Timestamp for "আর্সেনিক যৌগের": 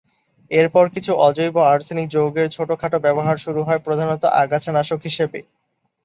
1.65-2.47